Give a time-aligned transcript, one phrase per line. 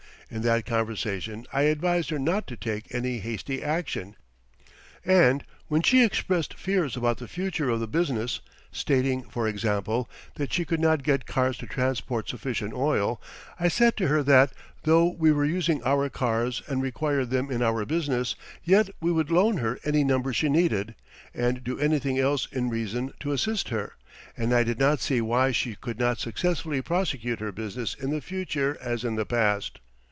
[0.33, 4.15] In that conversation I advised her not to take any hasty action,
[5.03, 8.39] and when she expressed fears about the future of the business,
[8.71, 13.21] stating, for example, that she could not get cars to transport sufficient oil,
[13.59, 14.53] I said to her that,
[14.83, 18.33] though we were using our cars and required them in our business,
[18.63, 20.95] yet we would loan her any number she needed,
[21.33, 23.95] and do anything else in reason to assist her,
[24.37, 28.21] and I did not see why she could not successfully prosecute her business in the
[28.21, 29.81] future as in the past.